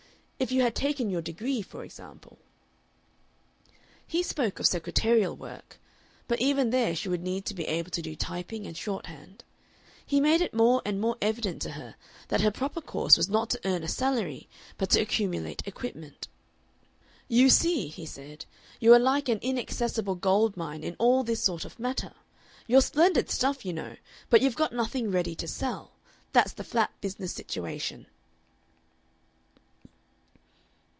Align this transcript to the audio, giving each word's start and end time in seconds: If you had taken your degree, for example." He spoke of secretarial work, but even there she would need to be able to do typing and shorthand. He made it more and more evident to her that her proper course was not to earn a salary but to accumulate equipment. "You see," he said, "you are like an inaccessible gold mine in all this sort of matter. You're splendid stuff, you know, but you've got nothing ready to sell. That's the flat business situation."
If 0.43 0.51
you 0.51 0.63
had 0.63 0.73
taken 0.73 1.11
your 1.11 1.21
degree, 1.21 1.61
for 1.61 1.83
example." 1.83 2.39
He 4.07 4.23
spoke 4.23 4.59
of 4.59 4.65
secretarial 4.65 5.35
work, 5.35 5.77
but 6.27 6.41
even 6.41 6.71
there 6.71 6.95
she 6.95 7.09
would 7.09 7.21
need 7.21 7.45
to 7.45 7.53
be 7.53 7.67
able 7.67 7.91
to 7.91 8.01
do 8.01 8.15
typing 8.15 8.65
and 8.65 8.75
shorthand. 8.75 9.43
He 10.03 10.19
made 10.19 10.41
it 10.41 10.51
more 10.51 10.81
and 10.83 10.99
more 10.99 11.15
evident 11.21 11.61
to 11.61 11.73
her 11.73 11.93
that 12.29 12.41
her 12.41 12.49
proper 12.49 12.81
course 12.81 13.17
was 13.17 13.29
not 13.29 13.51
to 13.51 13.61
earn 13.65 13.83
a 13.83 13.87
salary 13.87 14.49
but 14.79 14.89
to 14.89 14.99
accumulate 14.99 15.61
equipment. 15.67 16.27
"You 17.27 17.51
see," 17.51 17.87
he 17.89 18.07
said, 18.07 18.45
"you 18.79 18.95
are 18.95 18.99
like 18.99 19.29
an 19.29 19.37
inaccessible 19.43 20.15
gold 20.15 20.57
mine 20.57 20.83
in 20.83 20.95
all 20.97 21.23
this 21.23 21.43
sort 21.43 21.65
of 21.65 21.79
matter. 21.79 22.15
You're 22.65 22.81
splendid 22.81 23.29
stuff, 23.29 23.63
you 23.63 23.73
know, 23.73 23.95
but 24.31 24.41
you've 24.41 24.55
got 24.55 24.73
nothing 24.73 25.11
ready 25.11 25.35
to 25.35 25.47
sell. 25.47 25.91
That's 26.33 26.53
the 26.53 26.63
flat 26.63 26.89
business 26.99 27.31
situation." 27.31 28.07